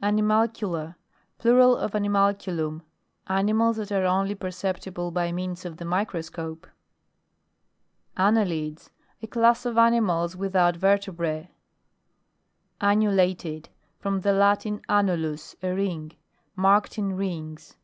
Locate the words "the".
5.78-5.84, 14.20-14.32